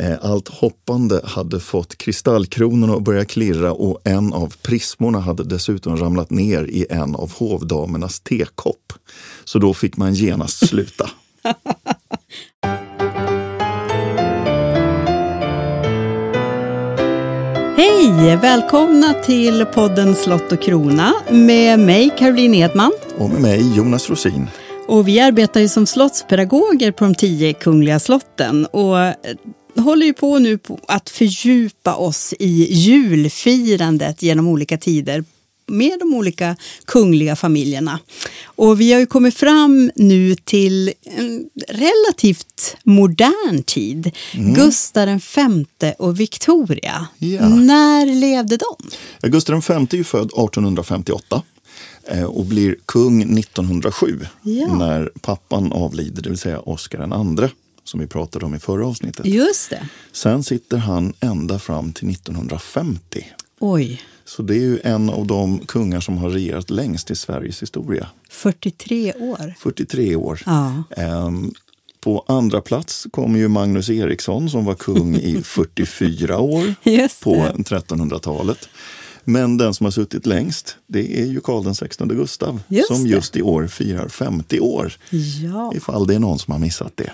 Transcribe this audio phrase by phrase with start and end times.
[0.00, 5.96] Eh, allt hoppande hade fått kristallkronorna att börja klirra och en av prismorna hade dessutom
[5.96, 8.92] ramlat ner i en av hovdamernas tekopp.
[9.44, 11.10] Så då fick man genast sluta.
[17.76, 18.36] Hej!
[18.36, 22.92] Välkomna till podden Slott och krona med mig Caroline Edman.
[23.18, 24.46] Och med mig Jonas Rosin.
[24.88, 28.96] Och vi arbetar ju som slottspedagoger på de tio kungliga slotten och
[29.76, 35.24] håller ju på nu på att fördjupa oss i julfirandet genom olika tider
[35.70, 37.98] med de olika kungliga familjerna.
[38.44, 44.10] Och vi har ju kommit fram nu till en relativt modern tid.
[44.34, 44.54] Mm.
[44.54, 47.06] Gustav V och Victoria.
[47.18, 47.48] Ja.
[47.48, 49.28] När levde de?
[49.28, 51.42] Gustav V är ju född 1858
[52.08, 54.74] eh, och blir kung 1907 ja.
[54.74, 57.48] när pappan avlider, det vill säga Oscar II
[57.90, 59.26] som vi pratade om i förra avsnittet.
[59.26, 59.88] Just det.
[60.12, 63.26] Sen sitter han ända fram till 1950.
[63.58, 64.02] Oj.
[64.24, 68.06] Så det är ju en av de kungar som har regerat längst i Sveriges historia.
[68.28, 69.54] 43 år.
[69.58, 70.42] 43 år.
[70.46, 70.82] Ja.
[70.96, 71.54] Um,
[72.00, 76.74] på andra plats kommer ju Magnus Eriksson som var kung i 44 år
[77.22, 78.68] på 1300-talet.
[79.30, 83.36] Men den som har suttit längst, det är ju Karl XVI Gustav just som just
[83.36, 84.92] i år firar 50 år.
[85.42, 85.72] Ja.
[85.74, 87.12] Ifall det är någon som har missat det.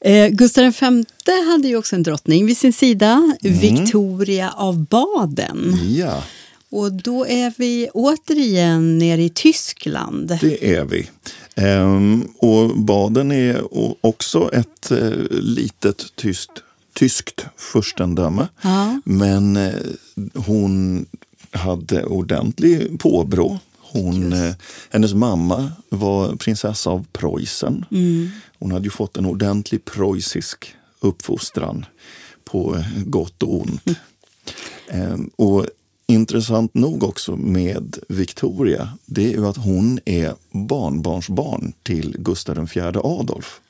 [0.10, 1.04] eh, Gustav V
[1.46, 3.58] hade ju också en drottning vid sin sida, mm.
[3.58, 5.78] Victoria av Baden.
[5.82, 6.22] Ja.
[6.70, 10.38] Och då är vi återigen nere i Tyskland.
[10.40, 11.10] Det är vi.
[11.54, 13.62] Ehm, och Baden är
[14.00, 16.50] också ett eh, litet tyst
[16.94, 18.48] tyskt furstendöme.
[18.62, 19.00] Ja.
[19.04, 19.74] Men eh,
[20.34, 21.06] hon
[21.50, 23.58] hade ordentlig påbrå.
[23.78, 24.54] Hon, eh,
[24.90, 27.84] hennes mamma var prinsessa av Preussen.
[27.90, 28.30] Mm.
[28.58, 31.86] Hon hade ju fått en ordentlig preussisk uppfostran
[32.44, 33.82] på eh, gott och ont.
[34.88, 35.30] Mm.
[35.36, 35.66] och
[36.06, 42.98] intressant nog också med Victoria, det är ju att hon är barnbarnsbarn till Gustav IV
[42.98, 43.60] Adolf.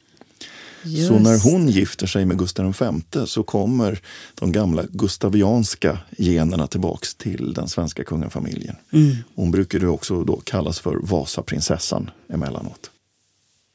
[0.84, 1.08] Just.
[1.08, 4.00] Så när hon gifter sig med Gustav V så kommer
[4.34, 8.76] de gamla gustavianska generna tillbaks till den svenska kungafamiljen.
[8.92, 9.16] Mm.
[9.34, 12.90] Hon brukade också då kallas för Vasaprinsessan emellanåt.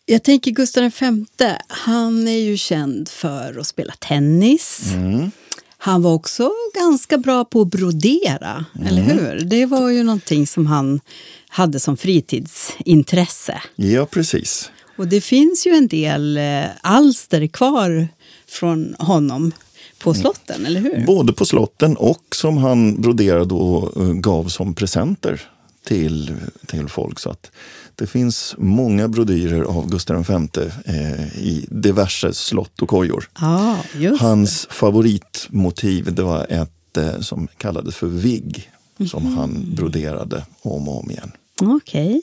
[0.06, 4.82] Jag tänker Gustav V, han är ju känd för att spela tennis.
[4.94, 5.32] Mm.
[5.78, 8.88] Han var också ganska bra på att brodera, mm.
[8.88, 9.46] eller hur?
[9.46, 11.00] Det var ju någonting som han
[11.48, 13.62] hade som fritidsintresse.
[13.76, 14.72] Ja, precis.
[14.98, 18.08] Och det finns ju en del eh, alster kvar
[18.48, 19.52] från honom
[20.00, 20.22] på mm.
[20.22, 21.06] slotten, eller hur?
[21.06, 25.42] Både på slotten och som han broderade och gav som presenter
[25.84, 27.20] till, till folk.
[27.20, 27.52] Så att
[27.96, 33.30] det finns många brodyrer av Gustav V eh, i diverse slott och kojor.
[33.34, 33.76] Ah,
[34.20, 39.10] Hans favoritmotiv det var ett eh, som kallades för vigg, mm.
[39.10, 39.76] som han mhm.
[39.76, 41.32] broderade om och om igen.
[41.62, 42.08] Okej.
[42.08, 42.22] Okay.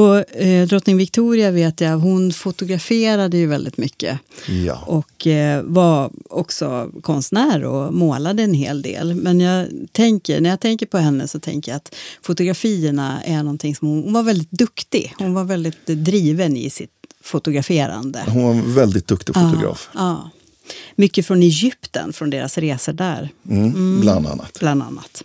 [0.00, 4.18] Och eh, drottning Victoria vet jag, hon fotograferade ju väldigt mycket.
[4.46, 4.82] Ja.
[4.86, 9.14] Och eh, var också konstnär och målade en hel del.
[9.14, 13.76] Men jag tänker, när jag tänker på henne så tänker jag att fotografierna är någonting
[13.76, 15.14] som hon, hon var väldigt duktig.
[15.18, 16.90] Hon var väldigt driven i sitt
[17.22, 18.22] fotograferande.
[18.26, 19.90] Hon var en väldigt duktig fotograf.
[19.94, 20.30] Ja, ja.
[20.96, 23.28] Mycket från Egypten, från deras resor där.
[23.48, 24.00] Mm, mm.
[24.00, 24.58] bland annat.
[24.60, 25.24] Bland annat.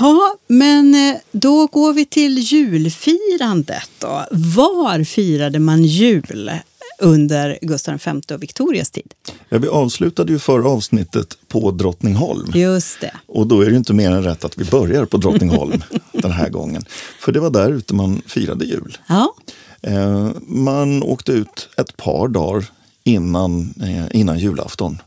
[0.00, 3.90] Ja, men eh, då går vi till julfirandet.
[3.98, 4.26] Då.
[4.30, 6.50] Var firade man jul
[6.98, 9.14] under Gustav V och Victorias tid?
[9.48, 12.52] Ja, vi avslutade ju förra avsnittet på Drottningholm.
[12.54, 13.12] Just det.
[13.26, 15.82] Och då är det inte mer än rätt att vi börjar på Drottningholm
[16.12, 16.84] den här gången.
[17.20, 18.98] För det var där ute man firade jul.
[19.08, 19.34] Ja.
[19.82, 22.64] Eh, man åkte ut ett par dagar
[23.04, 24.98] innan, eh, innan julafton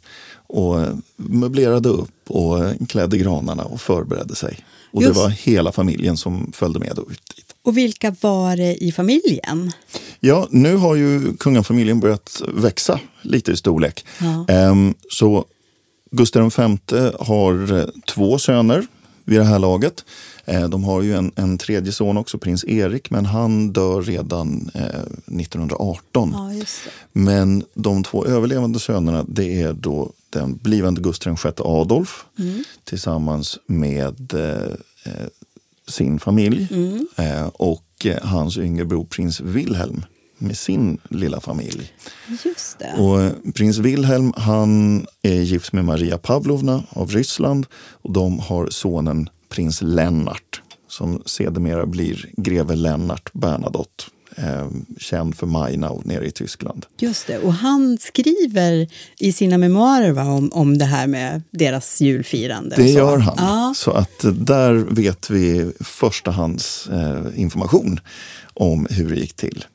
[0.49, 0.79] och
[1.15, 4.59] möblerade upp och klädde granarna och förberedde sig.
[4.91, 5.13] Och Just.
[5.13, 7.55] det var hela familjen som följde med ut dit.
[7.61, 9.71] Och vilka var det i familjen?
[10.19, 14.05] Ja, nu har ju kungafamiljen börjat växa lite i storlek.
[14.19, 14.45] Ja.
[14.47, 15.45] Ehm, så
[16.11, 18.87] Gustav V har eh, två söner
[19.25, 20.05] vid det här laget.
[20.45, 24.71] Ehm, de har ju en, en, tredje son också, prins Erik, men han dör redan
[24.73, 24.81] eh,
[25.39, 26.31] 1918.
[26.33, 26.65] Ja,
[27.11, 32.63] men de två överlevande sönerna, det är då den blivande Gustav VI Adolf mm.
[32.83, 34.73] tillsammans med eh,
[35.03, 35.27] eh,
[35.87, 37.07] sin familj mm.
[37.15, 40.05] eh, och eh, hans yngre bror prins Wilhelm
[40.37, 41.93] med sin lilla familj.
[42.45, 42.93] Just det.
[42.97, 48.69] Och eh, prins Wilhelm han är gift med Maria Pavlovna av Ryssland och de har
[48.69, 54.03] sonen prins Lennart som sedermera blir greve Lennart Bernadotte
[54.39, 56.85] eh, känd för Mainau nere i Tyskland.
[56.99, 58.87] Just det, och han skriver
[59.17, 62.75] i sina memoarer va, om, om det här med deras julfirande.
[62.75, 63.35] Det gör han.
[63.37, 63.73] Ja.
[63.75, 67.99] Så att där vet vi förstahands eh, information
[68.53, 69.65] om hur det gick till.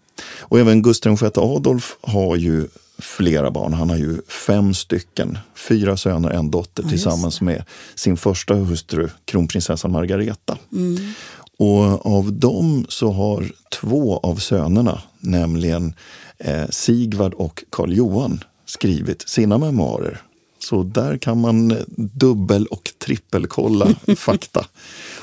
[0.41, 2.69] Och även Gustav VI Adolf har ju
[2.99, 3.73] flera barn.
[3.73, 7.65] Han har ju fem stycken, fyra söner och en dotter Ja, tillsammans med
[7.95, 10.59] sin första hustru, kronprinsessan Margareta.
[10.73, 11.13] Mm.
[11.59, 15.95] Och av dem så har två av sönerna, nämligen
[16.39, 20.21] eh, Sigvard och Karl Johan, skrivit sina memoarer.
[20.59, 24.67] Så där kan man eh, dubbel och trippelkolla fakta.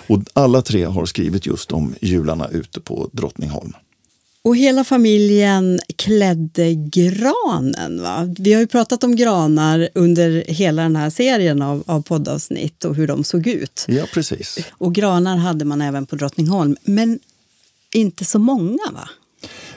[0.07, 3.73] Och alla tre har skrivit just om jularna ute på Drottningholm.
[4.43, 8.01] Och hela familjen klädde granen.
[8.01, 8.29] Va?
[8.39, 12.95] Vi har ju pratat om granar under hela den här serien av, av poddavsnitt och
[12.95, 13.85] hur de såg ut.
[13.87, 14.57] Ja, precis.
[14.71, 17.19] Och granar hade man även på Drottningholm, men
[17.93, 19.09] inte så många va?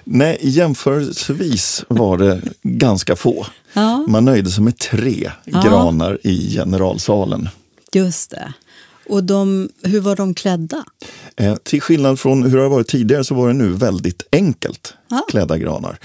[0.05, 3.47] Nej, jämförelsevis var det ganska få.
[3.73, 5.61] Ja, Man nöjde sig med tre Ja.
[5.63, 7.49] granar i generalsalen.
[7.93, 8.53] just det.
[9.07, 10.85] Och de, hur var de klädda?
[11.37, 14.95] Eh, till skillnad från hur det har varit tidigare så var det nu väldigt enkelt
[15.11, 15.25] Ja.
[15.31, 15.99] klädda granar.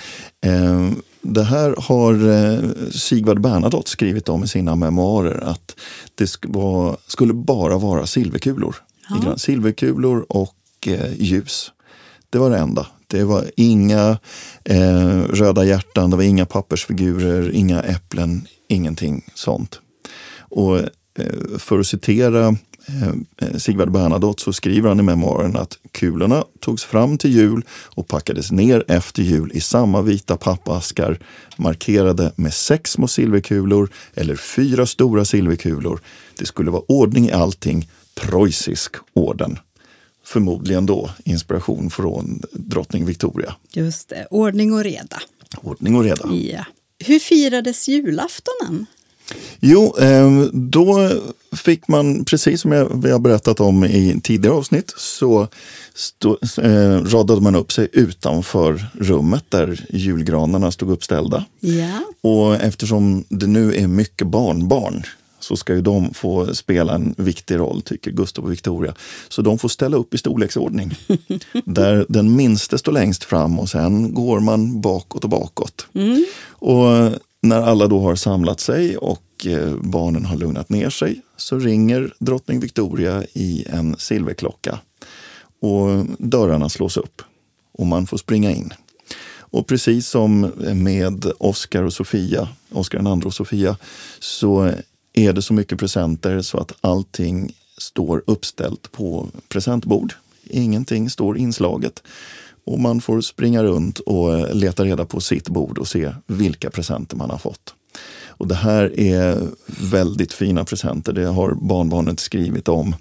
[0.46, 0.90] Eh,
[1.22, 2.60] det här har eh,
[2.92, 5.75] Sigvard Bernadotte skrivit om i sina memoarer att
[6.16, 8.75] det sk- var, skulle bara vara silverkulor.
[9.24, 9.40] gran.
[9.40, 10.56] Silverkulor och
[10.88, 11.72] eh, ljus.
[12.30, 12.88] Det var det enda.
[13.07, 14.18] Det var inga
[14.66, 19.80] eh, röda hjärtan, det var inga pappersfigurer, inga äpplen, ingenting sånt.
[20.40, 20.88] Och eh,
[21.57, 22.56] för att citera
[23.57, 28.51] Sigvard Bernadotte så skriver han i memoaren att kulorna togs fram till jul och packades
[28.51, 31.19] ner efter jul i samma vita pappaskar
[31.57, 36.01] markerade med sex små silverkulor eller fyra stora silverkulor.
[36.38, 39.59] Det skulle vara ordning i allting, preussisk orden.
[40.25, 43.56] Förmodligen då inspiration från drottning Victoria.
[43.71, 45.21] Just det, ordning och reda.
[45.62, 46.33] Ordning och reda.
[46.33, 46.65] Ja.
[47.00, 48.86] Hur firades julaftonen?
[49.59, 51.11] Jo, eh, då
[51.55, 55.47] fick man, precis som jag, vi har berättat om i tidigare avsnitt, så
[55.93, 61.45] stå, eh, radade man upp sig utanför rummet där julgranarna stod uppställda.
[61.59, 65.03] Ja, Och eftersom det nu är mycket barnbarn
[65.39, 68.93] så ska ju de få spela en viktig roll, tycker Gustav och Victoria.
[69.29, 70.95] Så de får ställa upp i storleksordning.
[71.65, 75.87] där den minste står längst fram och sen går man bakåt och bakåt.
[76.49, 77.11] Och
[77.41, 82.13] när alla då har samlat sig och eh, barnen har lugnat ner sig så ringer
[82.19, 84.80] drottning Victoria i en silverklocka.
[85.62, 87.21] Och dörrarna slås upp
[87.71, 88.74] och man får springa in.
[89.51, 93.77] Och precis som med Oscar och Sofia, Oscar II och Sofia,
[94.19, 94.71] så
[95.13, 100.13] är det så mycket presenter så att allting står uppställt på presentbord.
[100.44, 102.03] Ingenting står inslaget.
[102.69, 107.18] Och man får springa runt och leta reda på sitt bord och se vilka presenter
[107.18, 107.74] man har fått.
[108.27, 109.48] Och det här är
[109.92, 111.13] väldigt fina presenter.
[111.13, 112.95] Det har barnbarnet skrivit om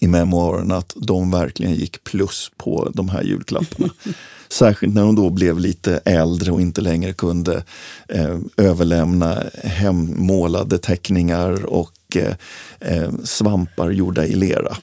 [0.00, 3.90] i memoarerna att de verkligen gick plus på de här julklapparna.
[4.48, 7.64] Särskilt när de då blev lite äldre och inte längre kunde
[8.08, 12.34] eh, överlämna hemmålade teckningar och eh,
[12.80, 14.76] eh, svampar gjorda i lera.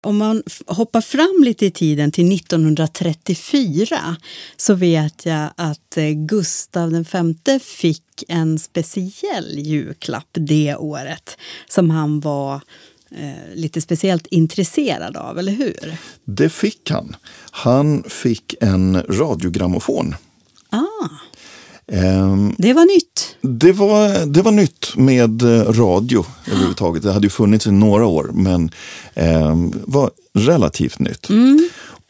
[0.00, 4.16] Om man hoppar fram lite i tiden till 1934
[4.56, 11.36] så vet jag att eh, Gustav V fick en speciell julklapp det året
[11.68, 12.54] som han var
[13.10, 15.96] eh, lite speciellt intresserad av, eller hur?
[16.24, 17.16] Det fick han.
[17.50, 20.14] Han fick en radiogrammofon.
[20.70, 21.08] Ah,
[21.92, 23.27] Ehm, det var nytt.
[23.40, 27.02] Det var, det var nytt med eh, radio överhuvudtaget.
[27.02, 28.70] Det hade ju funnits i några år men
[29.14, 31.28] eh, var relativt nytt.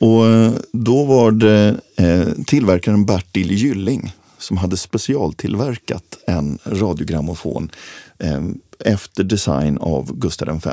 [0.00, 7.70] Och eh, då var det eh, tillverkaren Bertil Gylling som hade specialtillverkat en radiogrammofon
[8.18, 8.40] eh,
[8.84, 10.70] efter design av Gustav V.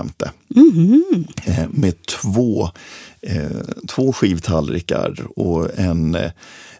[1.45, 2.69] Eh, med två,
[3.21, 3.45] eh,
[3.87, 6.31] två skivtallrikar och en eh,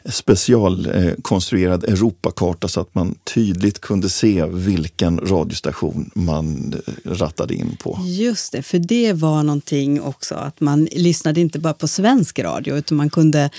[0.05, 7.99] specialkonstruerad Europakarta så att man tydligt kunde se vilken radiostation man rattade in på.
[8.05, 12.77] Just det, för det var någonting också att man lyssnade inte bara på svensk radio
[12.77, 13.49] utan man kunde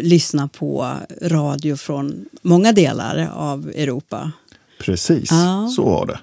[0.00, 4.32] lyssna på radio från många delar av Europa.
[4.84, 5.72] Precis, Ja.
[5.76, 6.18] så var det.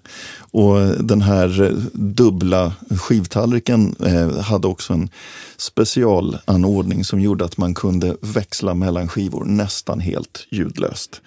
[0.53, 5.09] Och den här dubbla skivtallriken eh, hade också en
[5.57, 11.21] specialanordning som gjorde att man kunde växla mellan skivor nästan helt ljudlöst.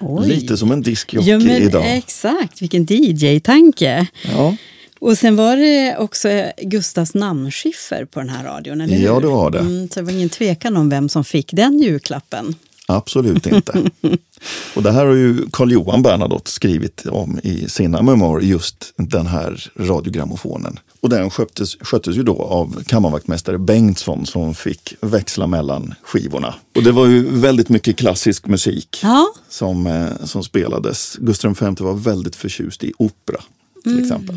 [0.00, 0.28] Oj.
[0.28, 1.96] Lite som en diskjockey Ja, men idag.
[1.96, 4.06] Exakt, vilken DJ-tanke.
[4.22, 4.56] Ja.
[5.00, 6.28] Och sen var det också
[6.62, 9.04] Gustavs namnskiffer på den här radion, eller hur?
[9.04, 9.58] Ja, det var det.
[9.58, 12.54] Mm, så det var ingen tvekan om vem som fick den julklappen.
[12.90, 13.90] Absolut inte.
[14.76, 19.26] Och det här har ju Carl Johan Bernadotte skrivit om i sina memoarer, just den
[19.26, 20.78] här radiogrammofonen.
[21.00, 26.54] Och den sköttes, sköttes ju då av kammarvaktmästare Bengtsson som fick växla mellan skivorna.
[26.74, 31.16] Och det var ju väldigt mycket klassisk musik Ja, som, eh, som spelades.
[31.16, 33.40] Gustav V var väldigt förtjust i opera
[33.82, 34.36] till exempel.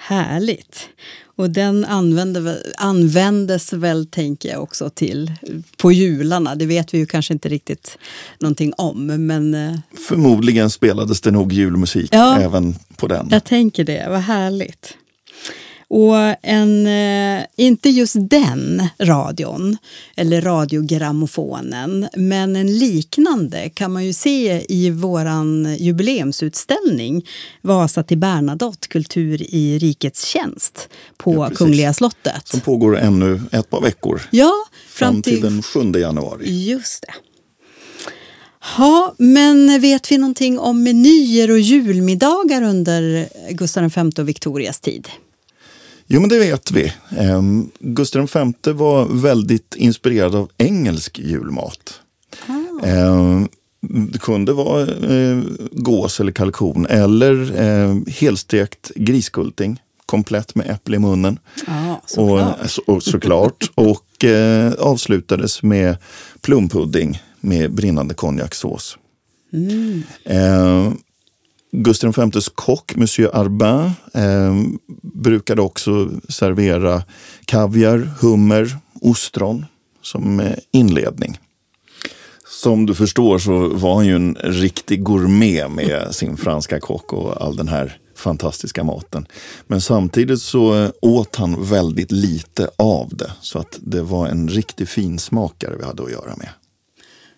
[0.00, 0.88] Härligt.
[1.36, 5.32] Och den använde, användes väl, tänker jag, också till
[5.76, 6.54] på jularna.
[6.54, 7.98] Det vet vi ju kanske inte riktigt
[8.40, 9.78] någonting om, men eh,
[10.08, 12.38] Förmodligen spelades det nog julmusik Ja.
[12.40, 13.28] även på den.
[13.30, 14.96] Jag tänker det, vad härligt.
[15.90, 19.76] Och en, eh, inte just den radion,
[20.16, 27.26] eller radiogrammofonen, men en liknande kan man ju se i våran jubileumsutställning
[27.62, 31.50] Vasa till Bernadotte, kultur i rikets tjänst på Ja.
[31.54, 32.48] Kungliga slottet.
[32.48, 34.22] Som pågår ännu ett par veckor.
[34.30, 34.52] Ja,
[34.88, 36.64] Fram till den 7 januari.
[36.64, 37.12] Just det.
[38.78, 45.08] Ja, men vet vi någonting om menyer och julmiddagar under Gustav V och Victorias tid?
[46.12, 46.92] Jo, men det vet vi.
[47.18, 52.00] Um, Gustav V var väldigt inspirerad av engelsk julmat.
[52.84, 53.48] Ehm,
[53.82, 55.38] det kunde vara eh,
[55.72, 61.38] gås eller kalkon eller eh, helstekt griskulting komplett med äpple i munnen.
[61.66, 62.70] Ja, och, såklart.
[62.70, 63.70] så- och, såklart.
[63.74, 65.96] och eh, avslutades med
[66.40, 68.98] plumpudding med brinnande konjakssås.
[69.52, 70.02] Mm.
[71.72, 74.54] Gustav Vs kock, Monsieur Arbin, eh,
[75.02, 77.02] brukade också servera
[77.44, 79.66] kaviar, hummer, ostron
[80.02, 81.38] som eh, inledning.
[82.46, 87.42] Som du förstår så var han ju en riktig gourmet med sin franska kock och
[87.42, 89.26] all den här fantastiska maten.
[89.66, 93.32] Men samtidigt så eh, åt han väldigt lite av det.
[93.40, 96.48] Så att det var en riktig finsmakare vi hade att göra med.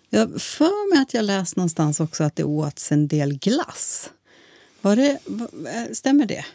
[0.09, 4.09] Jag för mig att jag läst någonstans också att det åts en del glass.
[4.83, 6.45] Var det, eh, stämmer det?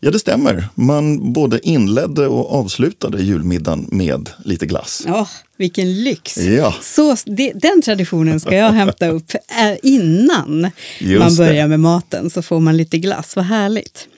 [0.00, 0.68] Ja, det stämmer.
[0.74, 5.02] Man både inledde och avslutade julmiddagen med lite glass.
[5.06, 6.36] Ja, vilken lyx!
[6.36, 6.74] Ja.
[6.82, 11.68] Så, det, den traditionen ska jag hämta upp eh, innan Just man börjar det.
[11.68, 13.36] med maten, så får man lite glass.
[13.36, 14.08] Vad härligt!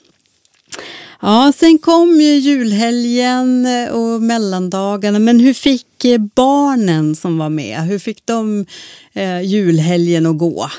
[1.21, 5.19] Ja, sen kom ju julhelgen och mellandagarna.
[5.19, 8.65] Men hur fick eh, barnen som var med, hur fick de
[9.13, 10.69] eh, julhelgen att gå?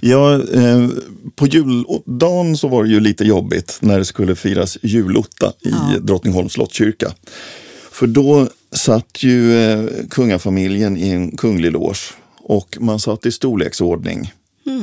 [0.00, 0.88] Ja, eh,
[1.36, 5.98] på juldagen så var det ju lite jobbigt när det skulle firas julotta i Ja.
[6.00, 7.12] Drottningholms slottskyrka.
[7.90, 12.00] För då satt ju eh, kungafamiljen i en kunglig loge
[12.38, 14.32] och man satt i storleksordning.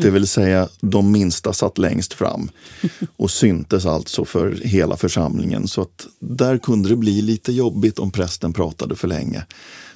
[0.01, 2.49] Det vill säga de minsta satt längst fram
[3.17, 5.67] och syntes alltså för hela församlingen.
[5.67, 9.45] Så att där kunde det bli lite jobbigt om prästen pratade för länge.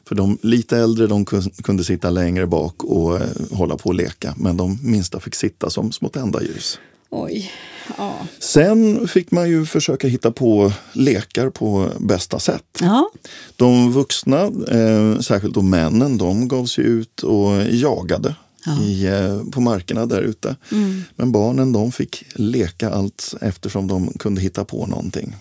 [0.07, 3.95] För de lite äldre de kun- kunde sitta längre bak och eh, hålla på och
[3.95, 4.33] leka.
[4.38, 6.79] Men de minsta fick sitta som små tända ljus.
[7.09, 7.51] Oj,
[7.97, 8.13] ja.
[8.39, 12.63] Sen fick man ju försöka hitta på lekar på bästa sätt.
[12.81, 13.09] Ja,
[13.55, 18.35] De vuxna, eh, särskilt då männen, de gav sig ut och jagade
[18.81, 20.55] i, eh, på markerna där ute.
[21.15, 25.35] Men barnen de fick leka allt eftersom de kunde hitta på någonting.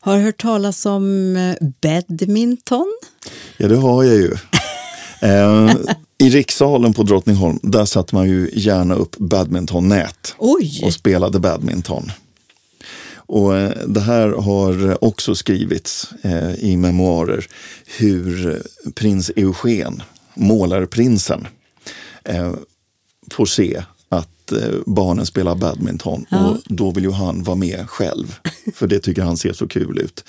[0.00, 2.92] Har hört talas om eh, badminton?
[3.56, 4.32] Ja, det har jag ju.
[5.22, 5.76] eh,
[6.18, 10.80] I rikssalen på Drottningholm, där satte man ju gärna upp badmintonnät Oj!
[10.84, 12.10] och spelade badminton.
[13.28, 17.46] Och eh, det här har också skrivits eh, i memoarer
[17.98, 18.62] hur
[18.94, 20.02] prins Eugen,
[20.34, 21.46] målarprinsen,
[22.24, 22.52] eh,
[23.30, 23.82] får se
[24.48, 28.34] att eh, barnen spelar badminton och då vill ju han vara med själv.
[28.74, 30.24] För det tycker han ser så kul ut.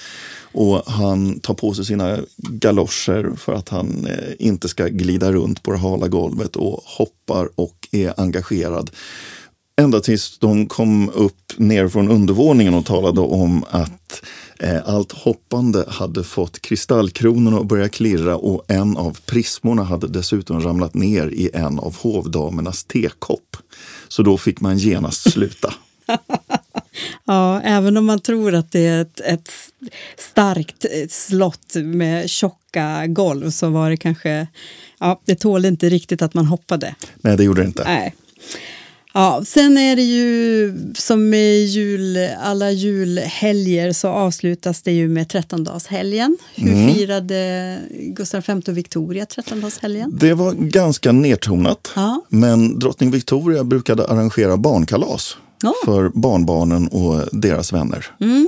[0.52, 5.64] Och han tar på sig sina galoscher för att han eh, inte ska glida runt
[5.64, 8.92] på det hala golvet och hoppar och är engagerad.
[9.80, 14.24] Ända tills de kom upp ner från undervåningen och talade om att
[14.60, 20.62] eh, allt hoppande hade fått kristallkronorna att börja klirra och en av prismorna hade dessutom
[20.62, 23.58] ramlat ner i en av hovdamernas tekopp.
[24.10, 25.74] Så då fick man genast sluta.
[27.26, 29.52] Ja, även om man tror att det är ett, ett
[30.18, 34.48] starkt slott med tjocka golv så var det kanske,
[35.00, 36.96] ja, det tålde inte riktigt att man hoppade.
[37.16, 37.84] Nej, det gjorde det inte.
[37.84, 38.16] Nej.
[39.14, 45.30] Ja, sen är det ju som med jul, alla julhelger så avslutas det ju med
[45.30, 46.38] trettondagshelgen.
[46.56, 46.94] Hur Mm.
[46.96, 50.18] firade Gustav V och Victoria trettondagshelgen?
[50.20, 51.92] Det var ganska nedtonat.
[51.96, 52.22] Ja.
[52.30, 55.74] Men drottning Victoria brukade arrangera barnkalas Ja.
[55.86, 58.06] för barnbarnen och deras vänner.
[58.20, 58.48] Mm.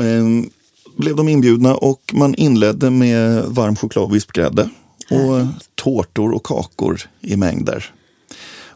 [0.00, 0.50] Ehm,
[0.96, 4.68] blev de inbjudna och man inledde med varm choklad och vispgrädde
[5.10, 7.92] och tårtor och kakor i mängder.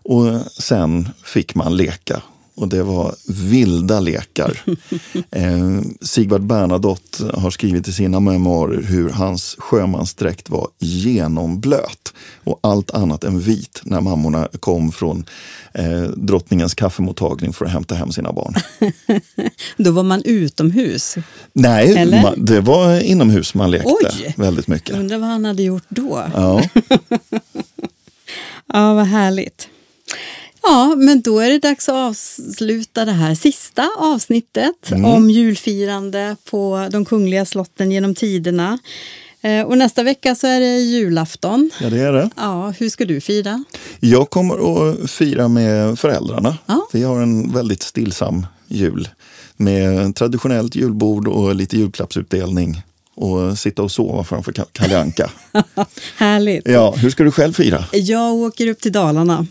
[0.04, 2.22] Och sen fick man leka
[2.56, 4.62] och det var vilda lekar.
[5.30, 12.12] eh, Sigvard Bernadotte har skrivit i sina memoarer hur hans sjömansdräkt var genomblöt
[12.44, 15.24] och allt annat än vit när mammorna kom från
[15.74, 18.54] eh, drottningens kaffemottagning för att hämta hem sina barn.
[19.76, 21.14] Då var man utomhus.
[21.52, 22.22] Nej, Eller?
[22.22, 24.34] ma- det var inomhus man lekte Oj!
[24.36, 24.96] väldigt mycket.
[24.96, 26.24] Undrar vad han hade gjort då.
[26.34, 26.62] Ja.
[28.66, 29.68] Ja, vad härligt.
[30.62, 36.88] Ja, men då är det dags att avsluta det här sista avsnittet om julfirande på
[36.90, 38.78] de kungliga slotten genom tiderna.
[39.40, 41.70] Eh, Och nästa vecka så är det julafton.
[41.80, 42.30] ja, det är det.
[42.36, 43.64] Ja, hur ska du fira?
[44.00, 44.54] Jag kommer
[45.02, 46.58] att fira med föräldrarna.
[46.66, 46.86] Ja.
[46.92, 49.08] Vi har en väldigt stillsam jul
[49.56, 52.82] med traditionellt julbord och lite julklappsutdelning
[53.14, 55.30] och sitta och sova framför Ka- Kalle Anka.
[56.16, 56.68] Härligt.
[56.68, 57.84] Ja, hur ska du själv fira?
[57.92, 59.46] Jag åker upp till Dalarna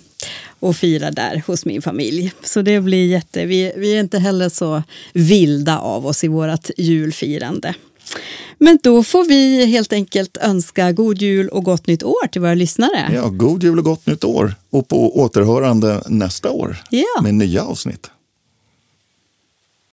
[0.64, 2.32] och firar där hos min familj.
[2.44, 3.46] Så det blir jätte...
[3.46, 7.76] Vi, vi är inte heller så vilda av oss i vårt julfirande.
[8.58, 12.54] Men då får vi helt enkelt önska god jul och gott nytt år till våra
[12.54, 13.12] lyssnare.
[13.14, 17.22] Ja, god jul och gott nytt år och på återhörande nästa år Ja.
[17.24, 18.10] med nya avsnitt.